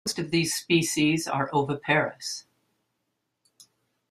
[0.07, 2.47] Most of these species are oviparous.